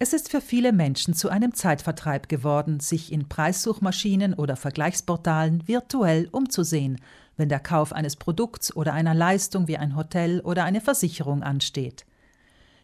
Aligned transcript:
Es 0.00 0.12
ist 0.12 0.30
für 0.30 0.40
viele 0.40 0.72
Menschen 0.72 1.12
zu 1.14 1.28
einem 1.28 1.54
Zeitvertreib 1.54 2.28
geworden, 2.28 2.78
sich 2.78 3.12
in 3.12 3.28
Preissuchmaschinen 3.28 4.32
oder 4.32 4.54
Vergleichsportalen 4.54 5.66
virtuell 5.66 6.28
umzusehen, 6.30 7.00
wenn 7.36 7.48
der 7.48 7.58
Kauf 7.58 7.92
eines 7.92 8.14
Produkts 8.14 8.74
oder 8.76 8.92
einer 8.92 9.14
Leistung 9.14 9.66
wie 9.66 9.76
ein 9.76 9.96
Hotel 9.96 10.40
oder 10.40 10.62
eine 10.62 10.80
Versicherung 10.80 11.42
ansteht. 11.42 12.06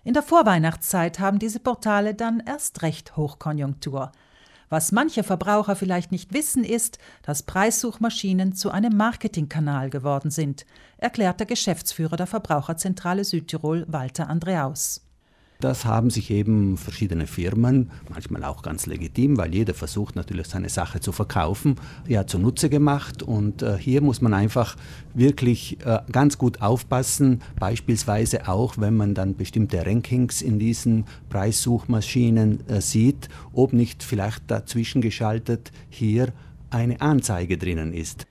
In 0.03 0.13
der 0.13 0.25
Vorweihnachtszeit 0.25 1.21
haben 1.21 1.39
diese 1.39 1.61
Portale 1.61 2.17
dann 2.17 2.43
erst 2.45 2.83
recht 2.83 3.17
Hochkonjunktur. 3.17 4.11
Was 4.69 4.91
manche 4.91 5.23
Verbraucher 5.23 5.77
vielleicht 5.77 6.11
nicht 6.11 6.33
wissen, 6.35 6.65
ist, 6.65 6.99
dass 7.23 7.45
Preissuchmaschinen 7.45 8.57
zu 8.57 8.73
einem 8.73 8.97
Marketingkanal 8.97 9.89
geworden 9.89 10.33
sind, 10.33 10.67
erklärt 10.99 11.39
der 11.39 11.47
Geschäftsführer 11.47 12.17
der 12.17 12.27
Verbraucherzentrale 12.27 13.23
Südtirol 13.23 13.85
Walter 13.87 14.29
Andreaus. 14.29 15.05
Das 15.61 15.85
haben 15.85 16.11
sich 16.11 16.31
eben 16.31 16.77
verschiedene 16.77 17.27
Firmen, 17.27 17.91
manchmal 18.11 18.45
auch 18.45 18.63
ganz 18.63 18.87
legitim, 18.87 19.39
weil 19.39 19.55
jeder 19.55 19.73
versucht 19.73 20.17
natürlich 20.17 20.49
seine 20.49 20.69
Sache 20.69 21.01
zu 21.01 21.13
verkaufen, 21.13 21.77
ja 22.07 22.27
zunutze 22.27 22.69
gemacht. 22.69 23.23
Und 23.23 23.63
äh, 23.63 23.79
hier 23.79 24.03
muss 24.03 24.21
man 24.21 24.35
einfach 24.35 24.77
wirklich 25.15 25.79
äh, 25.87 26.01
ganz 26.13 26.39
gut 26.39 26.61
aufpassen, 26.61 27.41
beispielsweise 27.59 28.49
auch, 28.49 28.79
wenn 28.79 28.97
man 28.97 29.15
dann 29.15 29.37
bestimmte 29.37 29.87
Rankings 29.87 30.43
in 30.43 30.59
diesen 30.59 31.05
Preissuchmaschinen 31.31 32.69
äh, 32.69 32.81
sieht, 32.81 33.29
ob 33.53 33.73
nicht 33.73 34.03
vielleicht 34.03 34.51
dazwischen 34.51 35.01
geschaltet 35.01 35.73
hier 35.89 36.33
eine 36.71 37.01
Anzeige 37.01 37.57
drinnen 37.57 37.93
ist. 37.95 38.27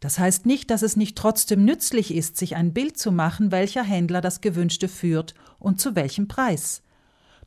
Das 0.00 0.18
heißt 0.18 0.46
nicht, 0.46 0.70
dass 0.70 0.82
es 0.82 0.96
nicht 0.96 1.16
trotzdem 1.16 1.64
nützlich 1.64 2.14
ist, 2.14 2.36
sich 2.36 2.54
ein 2.54 2.72
Bild 2.72 2.98
zu 2.98 3.10
machen, 3.10 3.50
welcher 3.50 3.82
Händler 3.82 4.20
das 4.20 4.40
gewünschte 4.40 4.88
führt 4.88 5.34
und 5.58 5.80
zu 5.80 5.96
welchem 5.96 6.28
Preis. 6.28 6.82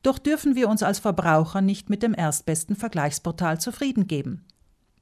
Doch 0.04 0.18
dürfen 0.18 0.56
wir 0.56 0.68
uns 0.68 0.84
als 0.84 1.00
Verbraucher 1.00 1.62
nicht 1.62 1.90
mit 1.90 2.04
dem 2.04 2.14
erstbesten 2.14 2.76
Vergleichsportal 2.76 3.60
zufrieden 3.60 4.08
geben. 4.08 4.44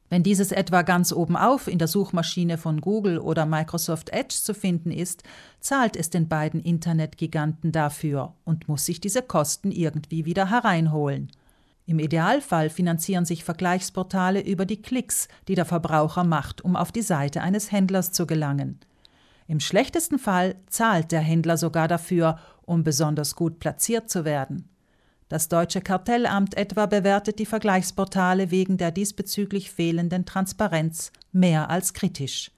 Wenn 0.10 0.24
dieses 0.24 0.52
etwa 0.52 0.82
ganz 0.82 1.14
oben 1.14 1.38
auf 1.38 1.68
in 1.68 1.78
der 1.78 1.88
Suchmaschine 1.88 2.58
von 2.58 2.82
Google 2.82 3.20
oder 3.20 3.46
Microsoft 3.46 4.10
Edge 4.10 4.36
zu 4.36 4.54
finden 4.54 4.92
ist, 4.92 5.24
zahlt 5.60 5.96
es 5.96 6.10
den 6.10 6.28
beiden 6.28 6.60
Internetgiganten 6.60 7.72
dafür 7.72 8.34
und 8.44 8.68
muss 8.68 8.86
sich 8.86 9.00
diese 9.00 9.22
Kosten 9.22 9.72
irgendwie 9.72 10.26
wieder 10.26 10.50
hereinholen. 10.50 11.32
Im 11.90 11.98
Idealfall 11.98 12.70
finanzieren 12.70 13.26
sich 13.26 13.44
Vergleichsportale 13.44 14.42
über 14.42 14.68
die 14.68 14.80
Klicks, 14.80 15.28
die 15.48 15.56
der 15.56 15.66
Verbraucher 15.66 16.24
macht, 16.24 16.64
um 16.64 16.76
auf 16.76 16.92
die 16.92 17.02
Seite 17.02 17.42
eines 17.42 17.72
Händlers 17.72 18.12
zu 18.12 18.28
gelangen. 18.28 18.80
Im 19.48 19.60
schlechtesten 19.60 20.20
Fall 20.20 20.58
zahlt 20.68 21.12
der 21.12 21.22
Händler 21.22 21.58
sogar 21.58 21.88
dafür, 21.88 22.38
um 22.62 22.84
besonders 22.84 23.36
gut 23.36 23.58
platziert 23.58 24.08
zu 24.08 24.24
werden. 24.24 24.70
Das 25.30 25.50
deutsche 25.50 25.82
Kartellamt 25.82 26.56
etwa 26.56 26.86
bewertet 26.86 27.40
die 27.40 27.48
Vergleichsportale 27.48 28.52
wegen 28.52 28.78
der 28.78 28.92
diesbezüglich 28.92 29.72
fehlenden 29.72 30.28
Transparenz 30.28 31.12
mehr 31.32 31.72
als 31.72 31.96
kritisch. 31.96 32.52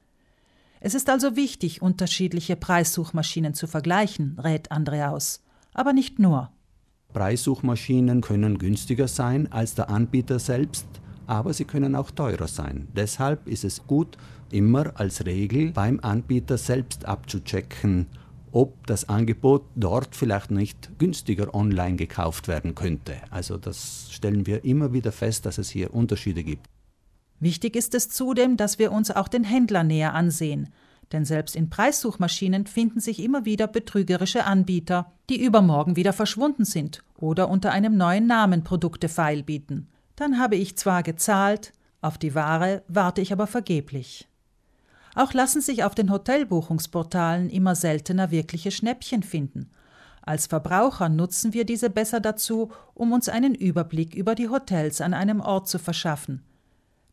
Es 0.81 0.93
ist 0.93 1.09
also 1.09 1.37
wichtig, 1.37 1.81
unterschiedliche 1.81 2.57
Preissuchmaschinen 2.57 3.53
zu 3.53 3.67
vergleichen, 3.67 4.37
rät 4.37 4.73
Andreaus. 4.73 5.41
Aber 5.73 5.93
nicht 5.93 6.19
nur. 6.19 6.51
Preissuchmaschinen 7.13 8.21
können 8.21 8.57
günstiger 8.57 9.07
sein 9.07 9.51
als 9.51 9.75
der 9.75 9.89
Anbieter 9.89 10.39
selbst, 10.39 10.85
aber 11.27 11.53
sie 11.53 11.65
können 11.65 11.95
auch 11.95 12.11
teurer 12.11 12.47
sein. 12.47 12.87
Deshalb 12.95 13.47
ist 13.47 13.63
es 13.63 13.85
gut, 13.87 14.17
immer 14.51 14.91
als 14.99 15.25
Regel 15.25 15.71
beim 15.71 15.99
Anbieter 16.01 16.57
selbst 16.57 17.05
abzuchecken, 17.05 18.07
ob 18.51 18.85
das 18.87 19.07
Angebot 19.07 19.63
dort 19.75 20.15
vielleicht 20.15 20.51
nicht 20.51 20.91
günstiger 20.99 21.53
online 21.55 21.95
gekauft 21.95 22.47
werden 22.47 22.75
könnte. 22.75 23.15
Also 23.29 23.57
das 23.57 24.07
stellen 24.11 24.45
wir 24.45 24.65
immer 24.65 24.93
wieder 24.93 25.11
fest, 25.11 25.45
dass 25.45 25.57
es 25.57 25.69
hier 25.69 25.93
Unterschiede 25.93 26.43
gibt. 26.43 26.67
Wichtig 27.39 27.75
ist 27.75 27.95
es 27.95 28.09
zudem, 28.09 28.57
dass 28.57 28.77
wir 28.77 28.91
uns 28.91 29.09
auch 29.09 29.27
den 29.27 29.43
Händler 29.43 29.83
näher 29.83 30.13
ansehen. 30.13 30.69
Denn 31.11 31.25
selbst 31.25 31.55
in 31.55 31.69
Preissuchmaschinen 31.69 32.67
finden 32.67 32.99
sich 32.99 33.21
immer 33.21 33.45
wieder 33.45 33.67
betrügerische 33.67 34.45
Anbieter, 34.45 35.11
die 35.29 35.43
übermorgen 35.43 35.95
wieder 35.95 36.13
verschwunden 36.13 36.65
sind 36.65 37.03
oder 37.17 37.49
unter 37.49 37.71
einem 37.71 37.97
neuen 37.97 38.27
Namen 38.27 38.63
Produkte 38.63 39.09
feilbieten. 39.09 39.89
Dann 40.15 40.39
habe 40.39 40.55
ich 40.55 40.77
zwar 40.77 41.03
gezahlt, 41.03 41.73
auf 42.01 42.17
die 42.17 42.33
Ware 42.33 42.83
warte 42.87 43.21
ich 43.21 43.33
aber 43.33 43.47
vergeblich. 43.47 44.27
Auch 45.13 45.33
lassen 45.33 45.61
sich 45.61 45.83
auf 45.83 45.93
den 45.93 46.09
Hotelbuchungsportalen 46.09 47.49
immer 47.49 47.75
seltener 47.75 48.31
wirkliche 48.31 48.71
Schnäppchen 48.71 49.23
finden. 49.23 49.69
Als 50.21 50.47
Verbraucher 50.47 51.09
nutzen 51.09 51.53
wir 51.53 51.65
diese 51.65 51.89
besser 51.89 52.19
dazu, 52.19 52.71
um 52.93 53.11
uns 53.11 53.27
einen 53.27 53.55
Überblick 53.55 54.15
über 54.15 54.35
die 54.35 54.47
Hotels 54.47 55.01
an 55.01 55.13
einem 55.13 55.41
Ort 55.41 55.67
zu 55.67 55.79
verschaffen. 55.79 56.43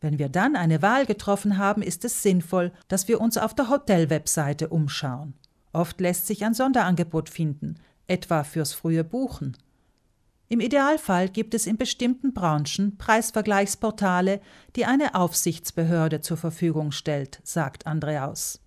Wenn 0.01 0.19
wir 0.19 0.29
dann 0.29 0.57
eine 0.57 0.83
Wahl 0.83 1.07
getroffen 1.07 1.59
haben, 1.59 1.83
ist 1.83 2.05
es 2.05 2.23
sinnvoll, 2.23 2.73
dass 2.89 3.09
wir 3.09 3.21
uns 3.21 3.37
auf 3.37 3.55
der 3.55 3.69
Hotel-Webseite 3.69 4.69
umschauen. 4.69 5.35
Oft 5.73 6.01
lässt 6.01 6.27
sich 6.27 6.45
ein 6.45 6.55
Sonderangebot 6.55 7.29
finden, 7.29 7.77
etwa 8.07 8.45
fürs 8.45 8.73
frühe 8.73 9.05
Buchen. 9.05 9.57
Im 10.49 10.61
Idealfall 10.61 11.29
gibt 11.29 11.53
es 11.53 11.67
in 11.67 11.77
bestimmten 11.77 12.33
Branchen 12.33 12.97
Preisvergleichsportale, 12.97 14.41
die 14.77 14.87
eine 14.87 15.15
Aufsichtsbehörde 15.15 16.23
zur 16.23 16.39
Verfügung 16.39 16.91
stellt, 16.91 17.41
sagt 17.45 17.87
Andreaus. 17.87 18.61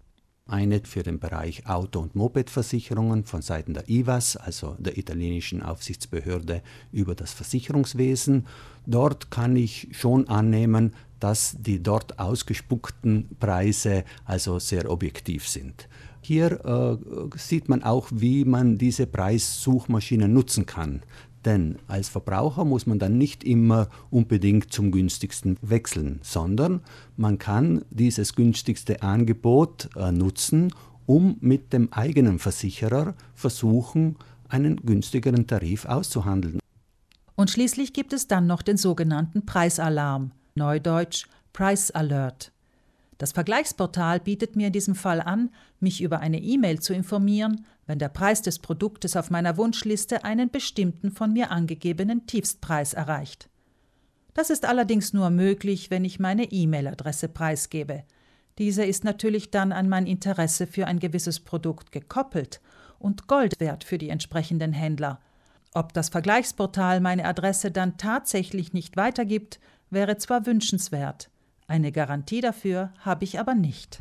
Eine 0.51 0.81
für 0.83 1.01
den 1.01 1.17
Bereich 1.17 1.65
Auto- 1.65 2.01
und 2.01 2.13
Mopedversicherungen 2.13 3.23
von 3.23 3.41
Seiten 3.41 3.73
der 3.73 3.89
IVAS, 3.89 4.35
also 4.35 4.75
der 4.79 4.97
italienischen 4.97 5.61
Aufsichtsbehörde 5.61 6.61
über 6.91 7.15
das 7.15 7.31
Versicherungswesen. 7.31 8.45
Dort 8.85 9.31
kann 9.31 9.55
ich 9.55 9.87
schon 9.91 10.27
annehmen, 10.27 10.93
dass 11.21 11.55
die 11.57 11.81
dort 11.81 12.19
ausgespuckten 12.19 13.29
Preise 13.39 14.03
also 14.25 14.59
sehr 14.59 14.91
objektiv 14.91 15.47
sind. 15.47 15.87
Hier 16.19 16.65
äh, 16.65 17.37
sieht 17.37 17.69
man 17.69 17.81
auch, 17.83 18.09
wie 18.11 18.43
man 18.43 18.77
diese 18.77 19.07
Preissuchmaschinen 19.07 20.33
nutzen 20.33 20.65
kann. 20.65 21.01
Denn 21.45 21.77
als 21.87 22.09
Verbraucher 22.09 22.65
muss 22.65 22.85
man 22.85 22.99
dann 22.99 23.17
nicht 23.17 23.43
immer 23.43 23.89
unbedingt 24.09 24.71
zum 24.71 24.91
günstigsten 24.91 25.57
wechseln, 25.61 26.19
sondern 26.21 26.81
man 27.17 27.39
kann 27.39 27.83
dieses 27.89 28.35
günstigste 28.35 29.01
Angebot 29.01 29.89
äh, 29.95 30.11
nutzen, 30.11 30.73
um 31.05 31.37
mit 31.41 31.73
dem 31.73 31.91
eigenen 31.91 32.37
Versicherer 32.39 33.15
versuchen, 33.33 34.17
einen 34.49 34.77
günstigeren 34.77 35.47
Tarif 35.47 35.85
auszuhandeln. 35.85 36.59
Und 37.35 37.49
schließlich 37.49 37.93
gibt 37.93 38.13
es 38.13 38.27
dann 38.27 38.45
noch 38.45 38.61
den 38.61 38.77
sogenannten 38.77 39.45
Preisalarm, 39.45 40.31
neudeutsch 40.55 41.25
Price 41.53 41.89
Alert. 41.91 42.51
Das 43.21 43.33
Vergleichsportal 43.33 44.19
bietet 44.19 44.55
mir 44.55 44.65
in 44.65 44.73
diesem 44.73 44.95
Fall 44.95 45.21
an, 45.21 45.51
mich 45.79 46.01
über 46.01 46.21
eine 46.21 46.41
E-Mail 46.41 46.79
zu 46.79 46.91
informieren, 46.91 47.67
wenn 47.85 47.99
der 47.99 48.09
Preis 48.09 48.41
des 48.41 48.57
Produktes 48.57 49.15
auf 49.15 49.29
meiner 49.29 49.57
Wunschliste 49.57 50.23
einen 50.23 50.49
bestimmten 50.49 51.11
von 51.11 51.31
mir 51.31 51.51
angegebenen 51.51 52.25
Tiefstpreis 52.25 52.93
erreicht. 52.93 53.47
Das 54.33 54.49
ist 54.49 54.65
allerdings 54.65 55.13
nur 55.13 55.29
möglich, 55.29 55.91
wenn 55.91 56.03
ich 56.03 56.19
meine 56.19 56.45
E-Mail-Adresse 56.45 57.29
preisgebe. 57.29 58.05
Diese 58.57 58.83
ist 58.83 59.03
natürlich 59.03 59.51
dann 59.51 59.71
an 59.71 59.87
mein 59.87 60.07
Interesse 60.07 60.65
für 60.65 60.87
ein 60.87 60.97
gewisses 60.97 61.41
Produkt 61.41 61.91
gekoppelt 61.91 62.59
und 62.97 63.27
Gold 63.27 63.59
wert 63.59 63.83
für 63.83 63.99
die 63.99 64.09
entsprechenden 64.09 64.73
Händler. 64.73 65.19
Ob 65.75 65.93
das 65.93 66.09
Vergleichsportal 66.09 67.01
meine 67.01 67.25
Adresse 67.25 67.69
dann 67.69 67.97
tatsächlich 67.97 68.73
nicht 68.73 68.97
weitergibt, 68.97 69.59
wäre 69.91 70.17
zwar 70.17 70.47
wünschenswert, 70.47 71.30
eine 71.71 71.91
Garantie 71.91 72.41
dafür 72.41 72.91
habe 72.99 73.23
ich 73.23 73.39
aber 73.39 73.55
nicht. 73.55 73.99